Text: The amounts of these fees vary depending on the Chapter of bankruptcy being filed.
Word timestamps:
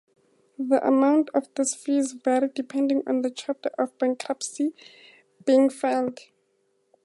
The 0.57 0.79
amounts 0.83 1.29
of 1.35 1.53
these 1.53 1.75
fees 1.75 2.13
vary 2.13 2.47
depending 2.49 3.03
on 3.05 3.21
the 3.21 3.29
Chapter 3.29 3.69
of 3.77 3.95
bankruptcy 3.99 4.73
being 5.45 5.69
filed. 5.69 6.21